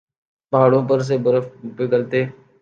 پہاڑوں 0.53 0.81
پر 0.89 0.99
سے 1.07 1.17
برف 1.25 1.45
پگھلتے 1.77 2.23